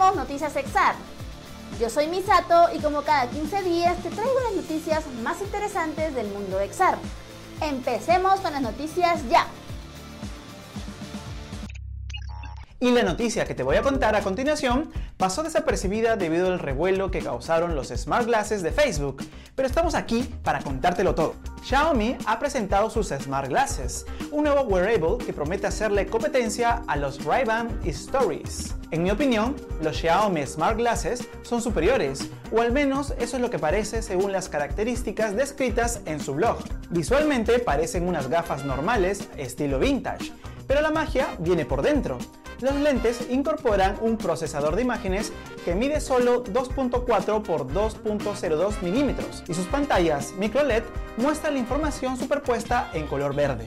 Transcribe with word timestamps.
Noticias 0.00 0.56
Exar. 0.56 0.94
Yo 1.78 1.90
soy 1.90 2.06
Misato 2.08 2.68
y 2.74 2.78
como 2.80 3.02
cada 3.02 3.28
15 3.28 3.62
días 3.62 4.02
te 4.02 4.08
traigo 4.08 4.32
las 4.40 4.54
noticias 4.54 5.04
más 5.22 5.40
interesantes 5.42 6.14
del 6.14 6.26
mundo 6.28 6.58
Exar. 6.58 6.96
Empecemos 7.60 8.40
con 8.40 8.52
las 8.52 8.62
noticias 8.62 9.20
ya. 9.28 9.46
Y 12.82 12.92
la 12.92 13.02
noticia 13.02 13.44
que 13.44 13.54
te 13.54 13.62
voy 13.62 13.76
a 13.76 13.82
contar 13.82 14.16
a 14.16 14.22
continuación 14.22 14.90
pasó 15.18 15.42
desapercibida 15.42 16.16
debido 16.16 16.46
al 16.46 16.58
revuelo 16.58 17.10
que 17.10 17.18
causaron 17.18 17.76
los 17.76 17.88
Smart 17.88 18.26
Glasses 18.26 18.62
de 18.62 18.72
Facebook, 18.72 19.22
pero 19.54 19.68
estamos 19.68 19.94
aquí 19.94 20.22
para 20.42 20.60
contártelo 20.60 21.14
todo. 21.14 21.34
Xiaomi 21.62 22.16
ha 22.24 22.38
presentado 22.38 22.88
sus 22.88 23.08
Smart 23.08 23.50
Glasses, 23.50 24.06
un 24.30 24.44
nuevo 24.44 24.62
wearable 24.62 25.22
que 25.22 25.34
promete 25.34 25.66
hacerle 25.66 26.06
competencia 26.06 26.82
a 26.86 26.96
los 26.96 27.22
Ray-Ban 27.22 27.80
Stories. 27.84 28.74
En 28.92 29.02
mi 29.02 29.10
opinión, 29.10 29.56
los 29.82 29.98
Xiaomi 29.98 30.46
Smart 30.46 30.78
Glasses 30.78 31.28
son 31.42 31.60
superiores, 31.60 32.30
o 32.50 32.62
al 32.62 32.72
menos 32.72 33.12
eso 33.18 33.36
es 33.36 33.42
lo 33.42 33.50
que 33.50 33.58
parece 33.58 34.00
según 34.00 34.32
las 34.32 34.48
características 34.48 35.36
descritas 35.36 36.00
en 36.06 36.18
su 36.18 36.32
blog. 36.32 36.56
Visualmente 36.88 37.58
parecen 37.58 38.08
unas 38.08 38.30
gafas 38.30 38.64
normales 38.64 39.28
estilo 39.36 39.78
vintage, 39.78 40.32
pero 40.66 40.80
la 40.80 40.90
magia 40.90 41.28
viene 41.40 41.66
por 41.66 41.82
dentro. 41.82 42.16
Los 42.60 42.74
lentes 42.74 43.26
incorporan 43.30 43.96
un 44.02 44.18
procesador 44.18 44.76
de 44.76 44.82
imágenes 44.82 45.32
que 45.64 45.74
mide 45.74 45.98
solo 45.98 46.44
2.4 46.44 47.42
por 47.42 47.66
2.02 47.66 48.82
milímetros 48.82 49.42
y 49.48 49.54
sus 49.54 49.66
pantallas 49.66 50.34
micro 50.38 50.62
LED 50.62 50.82
muestran 51.16 51.54
la 51.54 51.60
información 51.60 52.18
superpuesta 52.18 52.90
en 52.92 53.06
color 53.06 53.34
verde. 53.34 53.66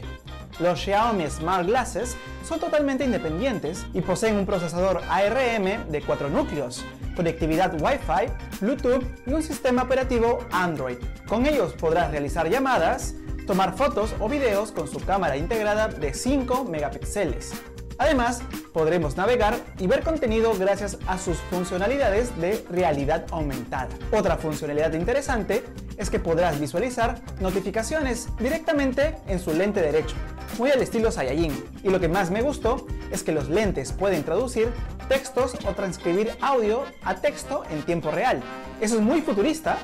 Los 0.60 0.80
Xiaomi 0.80 1.28
Smart 1.28 1.66
Glasses 1.66 2.16
son 2.48 2.60
totalmente 2.60 3.04
independientes 3.04 3.84
y 3.94 4.02
poseen 4.02 4.38
un 4.38 4.46
procesador 4.46 5.02
ARM 5.10 5.90
de 5.90 6.04
4 6.06 6.30
núcleos, 6.30 6.86
conectividad 7.16 7.74
Wi-Fi, 7.82 8.32
Bluetooth 8.62 9.04
y 9.26 9.34
un 9.34 9.42
sistema 9.42 9.82
operativo 9.82 10.40
Android. 10.52 10.98
Con 11.28 11.48
ellos 11.48 11.74
podrás 11.74 12.12
realizar 12.12 12.48
llamadas, 12.48 13.16
tomar 13.48 13.76
fotos 13.76 14.14
o 14.20 14.30
videos 14.30 14.72
con 14.72 14.88
su 14.88 15.00
cámara 15.00 15.36
integrada 15.36 15.88
de 15.88 16.14
5 16.14 16.66
megapíxeles. 16.66 17.54
Además, 17.98 18.42
podremos 18.74 19.18
navegar 19.18 19.56
y 19.80 19.88
ver 19.88 20.04
contenido 20.04 20.54
gracias 20.58 20.98
a 21.08 21.18
sus 21.18 21.38
funcionalidades 21.50 22.36
de 22.40 22.64
realidad 22.70 23.26
aumentada. 23.32 23.90
Otra 24.12 24.38
funcionalidad 24.38 24.94
interesante 24.94 25.64
es 25.98 26.10
que 26.10 26.20
podrás 26.20 26.60
visualizar 26.60 27.22
notificaciones 27.40 28.30
directamente 28.40 29.16
en 29.28 29.40
su 29.40 29.54
lente 29.54 29.82
derecho, 29.82 30.16
muy 30.58 30.72
al 30.72 30.82
estilo 30.82 31.12
Saiyajin. 31.12 31.64
Y 31.84 31.90
lo 31.90 32.00
que 32.00 32.08
más 32.08 32.32
me 32.32 32.42
gustó 32.42 32.88
es 33.12 33.24
que 33.24 33.32
los 33.32 33.50
lentes 33.50 33.92
pueden 33.92 34.24
traducir 34.24 34.72
textos 35.14 35.54
o 35.68 35.74
transcribir 35.76 36.36
audio 36.42 36.86
a 37.04 37.14
texto 37.14 37.64
en 37.70 37.84
tiempo 37.84 38.10
real. 38.10 38.42
Eso 38.82 38.96
es 38.96 39.02
muy 39.02 39.22
futurista. 39.22 39.78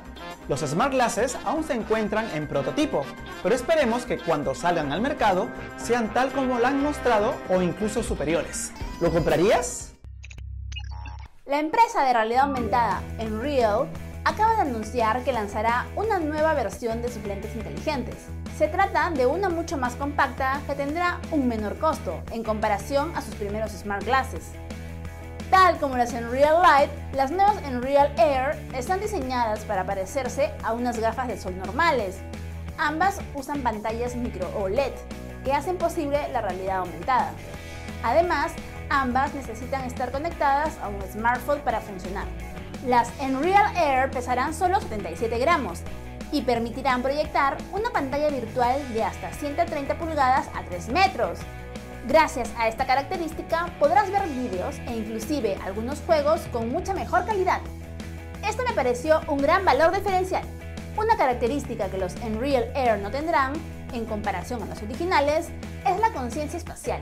Los 0.48 0.62
Smart 0.62 0.92
Glasses 0.92 1.38
aún 1.46 1.64
se 1.64 1.74
encuentran 1.74 2.28
en 2.34 2.48
prototipo, 2.48 3.06
pero 3.44 3.54
esperemos 3.54 4.08
que 4.08 4.18
cuando 4.18 4.56
salgan 4.56 4.92
al 4.92 5.02
mercado 5.02 5.48
sean 5.78 6.12
tal 6.16 6.32
como 6.32 6.58
lo 6.58 6.66
han 6.66 6.82
mostrado 6.82 7.36
o 7.48 7.62
incluso 7.62 8.02
superiores. 8.02 8.72
¿Lo 9.02 9.12
comprarías? 9.12 9.94
La 11.46 11.60
empresa 11.60 12.04
de 12.06 12.14
realidad 12.14 12.46
aumentada 12.46 13.04
Enreal 13.20 13.88
acaba 14.26 14.56
de 14.56 14.62
anunciar 14.62 15.24
que 15.24 15.32
lanzará 15.32 15.86
una 15.96 16.18
nueva 16.18 16.56
versión 16.56 17.04
de 17.04 17.10
sus 17.10 17.24
lentes 17.24 17.56
inteligentes. 17.56 18.16
Se 18.58 18.68
trata 18.68 19.12
de 19.12 19.28
una 19.28 19.50
mucho 19.50 19.78
más 19.78 19.96
compacta 19.96 20.60
que 20.66 20.74
tendrá 20.74 21.20
un 21.30 21.48
menor 21.48 21.78
costo 21.78 22.20
en 22.32 22.44
comparación 22.44 23.16
a 23.16 23.22
sus 23.22 23.36
primeros 23.36 23.74
Smart 23.74 24.04
Glasses. 24.04 24.54
Tal 25.50 25.78
como 25.80 25.98
las 25.98 26.14
Enreal 26.14 26.62
Light, 26.62 26.92
las 27.14 27.32
nuevas 27.32 27.58
Enreal 27.64 28.14
Air 28.18 28.56
están 28.76 29.00
diseñadas 29.00 29.62
para 29.62 29.84
parecerse 29.84 30.52
a 30.64 30.74
unas 30.74 31.00
gafas 31.00 31.28
de 31.28 31.40
sol 31.40 31.58
normales. 31.58 32.20
Ambas 32.78 33.20
usan 33.34 33.62
pantallas 33.62 34.16
micro 34.16 34.48
OLED 34.60 34.94
que 35.44 35.54
hacen 35.54 35.78
posible 35.78 36.20
la 36.32 36.42
realidad 36.42 36.78
aumentada. 36.80 37.32
Además, 38.04 38.52
ambas 38.92 39.34
necesitan 39.34 39.86
estar 39.86 40.12
conectadas 40.12 40.78
a 40.84 40.88
un 40.88 41.02
smartphone 41.12 41.62
para 41.62 41.82
funcionar. 41.82 42.28
Las 42.86 43.10
Enreal 43.20 43.76
Air 43.76 44.12
pesarán 44.12 44.54
solo 44.54 44.80
77 44.80 45.36
gramos 45.40 45.82
y 46.32 46.44
permitirán 46.44 47.02
proyectar 47.02 47.58
una 47.74 47.90
pantalla 47.90 48.30
virtual 48.30 48.94
de 48.94 49.04
hasta 49.04 49.34
130 49.34 49.98
pulgadas 49.98 50.48
a 50.54 50.62
3 50.62 50.90
metros. 50.90 51.40
Gracias 52.10 52.50
a 52.58 52.68
esta 52.68 52.88
característica 52.88 53.68
podrás 53.78 54.10
ver 54.10 54.28
vídeos 54.30 54.80
e 54.88 54.98
inclusive 54.98 55.56
algunos 55.64 56.00
juegos 56.08 56.42
con 56.52 56.72
mucha 56.72 56.96
mejor 56.96 57.24
calidad. 57.24 57.62
Esto 58.44 58.64
me 58.68 58.74
pareció 58.74 59.22
un 59.28 59.38
gran 59.38 59.64
valor 59.64 59.96
diferencial. 59.96 60.42
Una 60.98 61.16
característica 61.18 61.88
que 61.88 62.00
los 62.00 62.16
Enreal 62.24 62.72
Air 62.74 62.98
no 62.98 63.12
tendrán, 63.12 63.54
en 63.94 64.06
comparación 64.06 64.64
a 64.64 64.66
los 64.66 64.82
originales, 64.82 65.50
es 65.86 66.00
la 66.00 66.12
conciencia 66.12 66.58
espacial, 66.58 67.00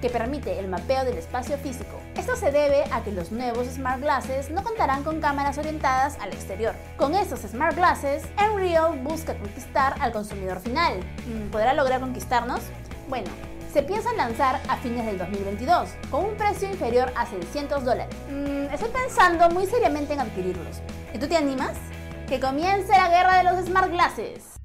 que 0.00 0.10
permite 0.10 0.60
el 0.60 0.68
mapeo 0.68 1.04
del 1.04 1.18
espacio 1.18 1.58
físico. 1.58 1.98
Esto 2.14 2.36
se 2.36 2.52
debe 2.52 2.84
a 2.92 3.02
que 3.02 3.10
los 3.10 3.32
nuevos 3.32 3.66
Smart 3.66 4.00
Glasses 4.00 4.50
no 4.50 4.62
contarán 4.62 5.02
con 5.02 5.20
cámaras 5.20 5.58
orientadas 5.58 6.18
al 6.20 6.32
exterior. 6.32 6.76
Con 6.96 7.16
estos 7.16 7.40
Smart 7.40 7.74
Glasses, 7.74 8.22
Enreal 8.38 8.96
busca 9.00 9.36
conquistar 9.36 9.96
al 9.98 10.12
consumidor 10.12 10.60
final. 10.60 11.00
Mm, 11.26 11.50
¿Podrá 11.50 11.74
lograr 11.74 11.98
conquistarnos? 11.98 12.60
Bueno, 13.08 13.28
se 13.76 13.82
piensa 13.82 14.10
lanzar 14.14 14.58
a 14.70 14.78
fines 14.78 15.04
del 15.04 15.18
2022, 15.18 15.90
con 16.10 16.24
un 16.24 16.34
precio 16.36 16.66
inferior 16.66 17.12
a 17.14 17.26
600 17.26 17.84
dólares. 17.84 18.16
Mm, 18.30 18.72
estoy 18.72 18.88
pensando 18.88 19.50
muy 19.50 19.66
seriamente 19.66 20.14
en 20.14 20.20
adquirirlos. 20.20 20.80
¿Y 21.12 21.18
tú 21.18 21.28
te 21.28 21.36
animas? 21.36 21.72
¡Que 22.26 22.40
comience 22.40 22.88
la 22.88 23.10
guerra 23.10 23.36
de 23.36 23.44
los 23.44 23.66
Smart 23.66 23.90
Glasses! 23.90 24.58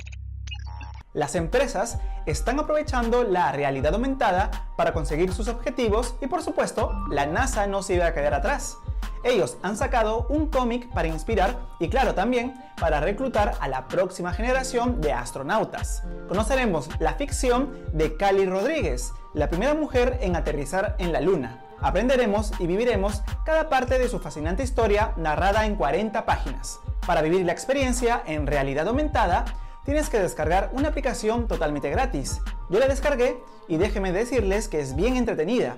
Las 1.11 1.35
empresas 1.35 1.99
están 2.25 2.57
aprovechando 2.57 3.25
la 3.25 3.51
realidad 3.51 3.95
aumentada 3.95 4.49
para 4.77 4.93
conseguir 4.93 5.33
sus 5.33 5.49
objetivos 5.49 6.15
y 6.21 6.27
por 6.27 6.41
supuesto, 6.41 6.93
la 7.09 7.25
NASA 7.25 7.67
no 7.67 7.83
se 7.83 7.95
iba 7.95 8.05
a 8.05 8.13
quedar 8.13 8.33
atrás. 8.33 8.77
Ellos 9.23 9.57
han 9.61 9.77
sacado 9.77 10.25
un 10.29 10.47
cómic 10.47 10.89
para 10.89 11.07
inspirar 11.07 11.57
y 11.79 11.89
claro 11.89 12.15
también 12.15 12.55
para 12.79 12.99
reclutar 12.99 13.53
a 13.59 13.67
la 13.67 13.87
próxima 13.87 14.33
generación 14.33 14.99
de 14.99 15.13
astronautas. 15.13 16.03
Conoceremos 16.27 16.89
la 16.99 17.13
ficción 17.13 17.71
de 17.93 18.17
Cali 18.17 18.45
Rodríguez, 18.45 19.13
la 19.33 19.49
primera 19.49 19.75
mujer 19.75 20.17
en 20.21 20.35
aterrizar 20.35 20.95
en 20.97 21.13
la 21.13 21.21
Luna. 21.21 21.63
Aprenderemos 21.81 22.51
y 22.59 22.67
viviremos 22.67 23.21
cada 23.45 23.69
parte 23.69 23.99
de 23.99 24.09
su 24.09 24.19
fascinante 24.19 24.63
historia 24.63 25.13
narrada 25.17 25.65
en 25.65 25.75
40 25.75 26.25
páginas. 26.25 26.79
Para 27.05 27.21
vivir 27.21 27.45
la 27.45 27.51
experiencia 27.51 28.21
en 28.25 28.47
realidad 28.47 28.87
aumentada, 28.87 29.45
tienes 29.85 30.09
que 30.09 30.19
descargar 30.19 30.69
una 30.73 30.89
aplicación 30.89 31.47
totalmente 31.47 31.89
gratis. 31.89 32.41
Yo 32.69 32.79
la 32.79 32.87
descargué 32.87 33.37
y 33.67 33.77
déjenme 33.77 34.11
decirles 34.11 34.67
que 34.67 34.79
es 34.79 34.95
bien 34.95 35.15
entretenida. 35.15 35.77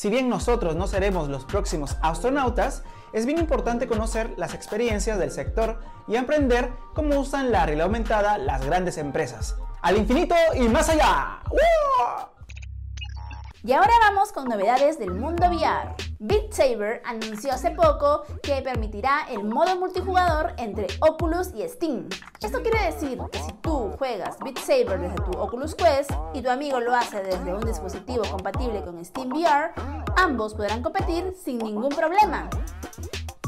Si 0.00 0.08
bien 0.08 0.30
nosotros 0.30 0.76
no 0.76 0.86
seremos 0.86 1.28
los 1.28 1.44
próximos 1.44 1.98
astronautas, 2.00 2.84
es 3.12 3.26
bien 3.26 3.38
importante 3.38 3.86
conocer 3.86 4.32
las 4.38 4.54
experiencias 4.54 5.18
del 5.18 5.30
sector 5.30 5.78
y 6.08 6.16
aprender 6.16 6.72
cómo 6.94 7.20
usan 7.20 7.52
la 7.52 7.66
realidad 7.66 7.84
aumentada 7.84 8.38
las 8.38 8.64
grandes 8.64 8.96
empresas. 8.96 9.56
¡Al 9.82 9.98
infinito 9.98 10.34
y 10.54 10.70
más 10.70 10.88
allá! 10.88 11.40
Y 13.62 13.72
ahora 13.72 13.92
vamos 14.00 14.32
con 14.32 14.48
novedades 14.48 14.98
del 14.98 15.10
mundo 15.10 15.46
VR. 15.48 15.94
Beat 16.22 16.52
Saber 16.52 17.00
anunció 17.06 17.50
hace 17.50 17.70
poco 17.70 18.24
que 18.42 18.60
permitirá 18.60 19.26
el 19.30 19.42
modo 19.42 19.74
multijugador 19.76 20.52
entre 20.58 20.86
Oculus 21.00 21.48
y 21.54 21.66
Steam. 21.66 22.10
Esto 22.42 22.60
quiere 22.60 22.92
decir 22.92 23.18
que 23.32 23.38
si 23.38 23.52
tú 23.62 23.92
juegas 23.98 24.38
Beat 24.40 24.58
Saber 24.58 25.00
desde 25.00 25.14
tu 25.14 25.38
Oculus 25.38 25.74
Quest 25.74 26.10
y 26.34 26.42
tu 26.42 26.50
amigo 26.50 26.78
lo 26.78 26.94
hace 26.94 27.22
desde 27.22 27.54
un 27.54 27.62
dispositivo 27.62 28.22
compatible 28.30 28.84
con 28.84 29.02
Steam 29.02 29.32
VR, 29.32 29.72
ambos 30.18 30.52
podrán 30.52 30.82
competir 30.82 31.34
sin 31.42 31.56
ningún 31.56 31.88
problema. 31.88 32.50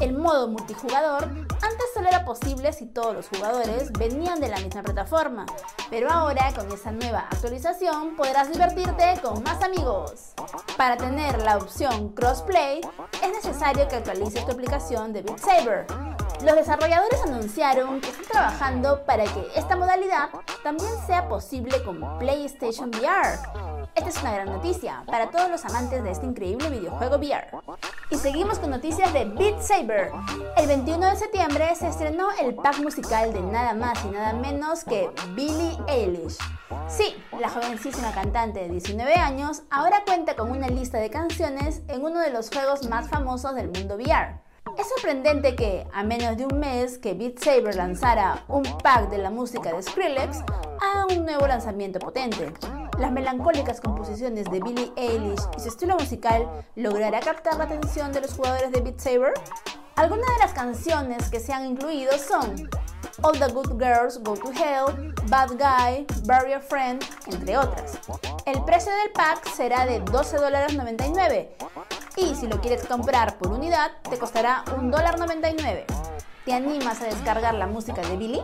El 0.03 0.17
modo 0.17 0.49
multijugador 0.49 1.23
antes 1.23 1.93
solo 1.93 2.09
era 2.09 2.25
posible 2.25 2.73
si 2.73 2.87
todos 2.87 3.15
los 3.15 3.29
jugadores 3.29 3.89
venían 3.93 4.41
de 4.41 4.49
la 4.49 4.59
misma 4.59 4.83
plataforma, 4.83 5.45
pero 5.89 6.11
ahora 6.11 6.51
con 6.53 6.69
esa 6.73 6.91
nueva 6.91 7.19
actualización 7.31 8.17
podrás 8.17 8.51
divertirte 8.51 9.21
con 9.21 9.41
más 9.43 9.63
amigos. 9.63 10.33
Para 10.75 10.97
tener 10.97 11.41
la 11.43 11.55
opción 11.55 12.09
Crossplay 12.09 12.81
es 13.23 13.31
necesario 13.31 13.87
que 13.87 13.95
actualices 13.95 14.45
tu 14.45 14.51
aplicación 14.51 15.13
de 15.13 15.21
Beat 15.21 15.39
Saber. 15.39 15.87
Los 16.43 16.55
desarrolladores 16.55 17.21
anunciaron 17.25 18.01
que 18.01 18.09
están 18.09 18.25
trabajando 18.25 19.05
para 19.05 19.23
que 19.23 19.47
esta 19.55 19.77
modalidad 19.77 20.29
también 20.61 20.91
sea 21.07 21.29
posible 21.29 21.81
con 21.85 22.19
PlayStation 22.19 22.89
VR. 22.89 23.39
Esta 23.95 24.09
es 24.09 24.21
una 24.21 24.33
gran 24.33 24.47
noticia 24.47 25.03
para 25.07 25.31
todos 25.31 25.49
los 25.49 25.63
amantes 25.63 26.03
de 26.03 26.11
este 26.11 26.25
increíble 26.25 26.69
videojuego 26.69 27.15
VR. 27.15 27.47
Y 28.09 28.17
seguimos 28.17 28.59
con 28.59 28.71
noticias 28.71 29.13
de 29.13 29.23
Beat 29.23 29.61
Saber. 29.61 30.11
El 30.57 30.67
21 30.67 31.11
de 31.11 31.15
septiembre 31.15 31.73
se 31.75 31.87
estrenó 31.87 32.27
el 32.41 32.55
pack 32.55 32.79
musical 32.79 33.31
de 33.31 33.39
nada 33.39 33.73
más 33.73 34.03
y 34.03 34.09
nada 34.09 34.33
menos 34.33 34.83
que 34.83 35.09
Billie 35.35 35.77
Eilish. 35.87 36.37
Sí, 36.89 37.15
la 37.39 37.49
jovencísima 37.49 38.11
cantante 38.11 38.59
de 38.59 38.69
19 38.69 39.15
años 39.15 39.63
ahora 39.69 40.03
cuenta 40.05 40.35
con 40.35 40.51
una 40.51 40.67
lista 40.67 40.97
de 40.97 41.09
canciones 41.09 41.83
en 41.87 42.03
uno 42.03 42.19
de 42.19 42.31
los 42.31 42.49
juegos 42.49 42.89
más 42.89 43.07
famosos 43.07 43.55
del 43.55 43.69
mundo 43.69 43.95
VR. 43.95 44.42
Es 44.77 44.89
sorprendente 44.89 45.55
que, 45.55 45.85
a 45.93 46.03
menos 46.03 46.37
de 46.37 46.45
un 46.45 46.59
mes 46.59 46.97
que 46.97 47.13
Beat 47.13 47.39
Saber 47.39 47.75
lanzara 47.75 48.43
un 48.47 48.63
pack 48.79 49.09
de 49.09 49.19
la 49.19 49.29
música 49.29 49.71
de 49.71 49.83
Skrillex, 49.83 50.39
haga 50.81 51.05
un 51.11 51.25
nuevo 51.25 51.45
lanzamiento 51.45 51.99
potente. 51.99 52.51
Las 52.97 53.11
melancólicas 53.11 53.79
composiciones 53.79 54.49
de 54.49 54.59
Billie 54.59 54.91
Eilish 54.95 55.41
y 55.55 55.59
su 55.59 55.67
estilo 55.67 55.95
musical 55.95 56.65
logrará 56.75 57.19
captar 57.19 57.57
la 57.57 57.65
atención 57.65 58.11
de 58.13 58.21
los 58.21 58.33
jugadores 58.33 58.71
de 58.71 58.81
Beat 58.81 58.99
Saber. 58.99 59.33
Algunas 59.95 60.25
de 60.25 60.39
las 60.39 60.53
canciones 60.53 61.29
que 61.29 61.39
se 61.39 61.53
han 61.53 61.65
incluido 61.65 62.17
son 62.17 62.67
All 63.21 63.37
the 63.37 63.53
Good 63.53 63.79
Girls 63.79 64.23
Go 64.23 64.35
to 64.35 64.51
Hell, 64.51 65.13
Bad 65.27 65.51
Guy, 65.51 66.53
a 66.53 66.59
Friend, 66.59 67.03
entre 67.31 67.57
otras. 67.57 67.99
El 68.45 68.63
precio 68.65 68.91
del 68.91 69.11
pack 69.11 69.47
será 69.53 69.85
de 69.85 70.03
$12.99 70.03 71.47
y 72.15 72.35
si 72.35 72.47
lo 72.47 72.61
quieres 72.61 72.85
comprar 72.85 73.37
por 73.37 73.51
unidad 73.51 73.91
te 74.09 74.17
costará 74.17 74.63
$1.99. 74.65 75.85
¿Te 76.45 76.53
animas 76.53 77.01
a 77.01 77.05
descargar 77.05 77.53
la 77.53 77.67
música 77.67 78.01
de 78.01 78.17
Billy? 78.17 78.41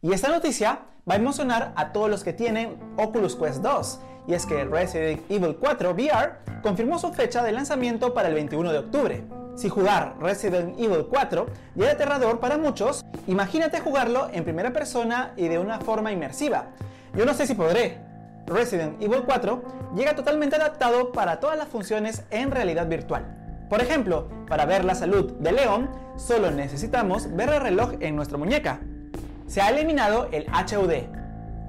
Y 0.00 0.12
esta 0.12 0.28
noticia 0.28 0.80
va 1.08 1.14
a 1.14 1.16
emocionar 1.16 1.72
a 1.76 1.92
todos 1.92 2.08
los 2.08 2.22
que 2.24 2.32
tienen 2.32 2.78
Oculus 2.96 3.36
Quest 3.36 3.62
2, 3.62 4.00
y 4.26 4.34
es 4.34 4.46
que 4.46 4.64
Resident 4.64 5.22
Evil 5.30 5.56
4 5.56 5.90
VR 5.90 6.38
confirmó 6.62 6.98
su 6.98 7.12
fecha 7.12 7.42
de 7.42 7.52
lanzamiento 7.52 8.14
para 8.14 8.28
el 8.28 8.34
21 8.34 8.72
de 8.72 8.78
octubre. 8.78 9.24
Si 9.54 9.68
jugar 9.68 10.16
Resident 10.18 10.78
Evil 10.78 11.06
4 11.08 11.46
ya 11.74 11.84
era 11.84 11.92
aterrador 11.94 12.40
para 12.40 12.58
muchos, 12.58 13.04
imagínate 13.26 13.80
jugarlo 13.80 14.28
en 14.32 14.44
primera 14.44 14.72
persona 14.72 15.32
y 15.36 15.48
de 15.48 15.58
una 15.58 15.80
forma 15.80 16.10
inmersiva. 16.10 16.66
Yo 17.14 17.24
no 17.24 17.34
sé 17.34 17.46
si 17.46 17.54
podré. 17.54 18.13
Resident 18.46 19.02
Evil 19.02 19.22
4 19.24 19.62
llega 19.96 20.14
totalmente 20.14 20.56
adaptado 20.56 21.12
para 21.12 21.40
todas 21.40 21.56
las 21.56 21.68
funciones 21.68 22.24
en 22.30 22.50
realidad 22.50 22.88
virtual. 22.88 23.66
Por 23.68 23.80
ejemplo, 23.80 24.28
para 24.48 24.66
ver 24.66 24.84
la 24.84 24.94
salud 24.94 25.32
de 25.32 25.52
Leon, 25.52 25.88
solo 26.16 26.50
necesitamos 26.50 27.34
ver 27.34 27.48
el 27.48 27.60
reloj 27.60 27.94
en 28.00 28.16
nuestra 28.16 28.38
muñeca. 28.38 28.80
Se 29.46 29.60
ha 29.60 29.70
eliminado 29.70 30.28
el 30.32 30.46
HUD. 30.46 30.92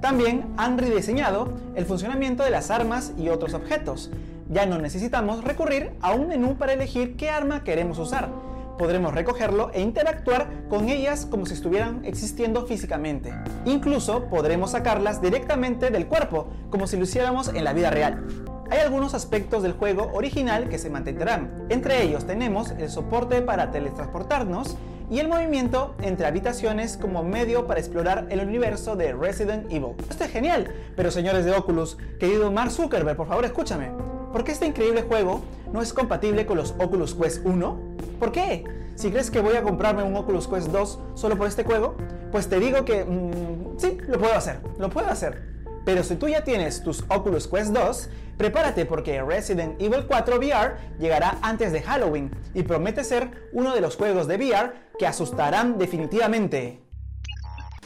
También 0.00 0.52
han 0.56 0.78
rediseñado 0.78 1.54
el 1.74 1.86
funcionamiento 1.86 2.42
de 2.42 2.50
las 2.50 2.70
armas 2.70 3.12
y 3.16 3.30
otros 3.30 3.54
objetos, 3.54 4.10
ya 4.48 4.64
no 4.64 4.78
necesitamos 4.78 5.42
recurrir 5.42 5.92
a 6.00 6.12
un 6.12 6.28
menú 6.28 6.56
para 6.56 6.72
elegir 6.72 7.16
qué 7.16 7.30
arma 7.30 7.64
queremos 7.64 7.98
usar. 7.98 8.28
Podremos 8.78 9.14
recogerlo 9.14 9.70
e 9.72 9.80
interactuar 9.80 10.48
con 10.68 10.88
ellas 10.88 11.26
como 11.26 11.46
si 11.46 11.54
estuvieran 11.54 12.04
existiendo 12.04 12.66
físicamente. 12.66 13.32
Incluso 13.64 14.24
podremos 14.24 14.72
sacarlas 14.72 15.22
directamente 15.22 15.90
del 15.90 16.06
cuerpo, 16.06 16.48
como 16.70 16.86
si 16.86 16.96
lo 16.96 17.04
hiciéramos 17.04 17.48
en 17.48 17.64
la 17.64 17.72
vida 17.72 17.90
real. 17.90 18.26
Hay 18.70 18.80
algunos 18.80 19.14
aspectos 19.14 19.62
del 19.62 19.72
juego 19.72 20.10
original 20.12 20.68
que 20.68 20.78
se 20.78 20.90
mantendrán. 20.90 21.66
Entre 21.68 22.02
ellos 22.02 22.26
tenemos 22.26 22.72
el 22.72 22.90
soporte 22.90 23.40
para 23.40 23.70
teletransportarnos 23.70 24.76
y 25.08 25.20
el 25.20 25.28
movimiento 25.28 25.94
entre 26.02 26.26
habitaciones 26.26 26.96
como 26.96 27.22
medio 27.22 27.66
para 27.66 27.78
explorar 27.78 28.26
el 28.28 28.40
universo 28.40 28.96
de 28.96 29.12
Resident 29.12 29.70
Evil. 29.70 29.94
Esto 30.10 30.24
es 30.24 30.30
genial, 30.30 30.74
pero 30.96 31.12
señores 31.12 31.44
de 31.44 31.52
Oculus, 31.52 31.96
querido 32.18 32.50
Mark 32.50 32.72
Zuckerberg, 32.72 33.16
por 33.16 33.28
favor 33.28 33.44
escúchame. 33.44 33.90
¿Por 34.32 34.42
qué 34.42 34.52
este 34.52 34.66
increíble 34.66 35.02
juego 35.02 35.42
no 35.72 35.80
es 35.80 35.92
compatible 35.92 36.44
con 36.44 36.56
los 36.56 36.74
Oculus 36.78 37.14
Quest 37.14 37.46
1? 37.46 37.85
¿Por 38.18 38.32
qué? 38.32 38.64
Si 38.94 39.10
crees 39.10 39.30
que 39.30 39.40
voy 39.40 39.56
a 39.56 39.62
comprarme 39.62 40.02
un 40.02 40.16
Oculus 40.16 40.48
Quest 40.48 40.68
2 40.68 40.98
solo 41.14 41.36
por 41.36 41.46
este 41.46 41.64
juego, 41.64 41.96
pues 42.32 42.48
te 42.48 42.58
digo 42.58 42.84
que 42.84 43.04
mm, 43.04 43.78
sí, 43.78 43.98
lo 44.08 44.18
puedo 44.18 44.34
hacer, 44.34 44.60
lo 44.78 44.88
puedo 44.88 45.08
hacer. 45.08 45.56
Pero 45.84 46.02
si 46.02 46.16
tú 46.16 46.28
ya 46.28 46.42
tienes 46.42 46.82
tus 46.82 47.04
Oculus 47.08 47.46
Quest 47.46 47.72
2, 47.72 48.08
prepárate 48.36 48.86
porque 48.86 49.22
Resident 49.22 49.80
Evil 49.80 50.06
4 50.06 50.36
VR 50.38 50.76
llegará 50.98 51.38
antes 51.42 51.72
de 51.72 51.82
Halloween 51.82 52.30
y 52.54 52.62
promete 52.62 53.04
ser 53.04 53.48
uno 53.52 53.74
de 53.74 53.80
los 53.80 53.96
juegos 53.96 54.26
de 54.26 54.36
VR 54.36 54.72
que 54.98 55.06
asustarán 55.06 55.78
definitivamente. 55.78 56.85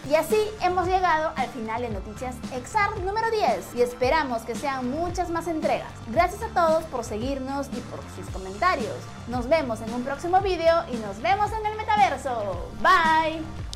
Y 0.08 0.14
así 0.14 0.36
hemos 0.62 0.86
llegado 0.86 1.32
al 1.36 1.48
final 1.48 1.82
de 1.82 1.90
Noticias 1.90 2.34
Exar 2.54 2.98
número 3.00 3.30
10 3.30 3.74
y 3.74 3.82
esperamos 3.82 4.42
que 4.42 4.54
sean 4.54 4.90
muchas 4.90 5.28
más 5.30 5.46
entregas. 5.46 5.90
Gracias 6.08 6.42
a 6.42 6.48
todos 6.48 6.84
por 6.84 7.04
seguirnos 7.04 7.68
y 7.68 7.80
por 7.80 8.00
sus 8.16 8.32
comentarios. 8.32 8.96
Nos 9.28 9.48
vemos 9.48 9.80
en 9.82 9.92
un 9.92 10.02
próximo 10.02 10.40
video 10.40 10.84
y 10.90 10.96
nos 10.96 11.20
vemos 11.20 11.50
en 11.52 11.66
el 11.66 11.76
metaverso. 11.76 12.70
Bye. 12.80 13.69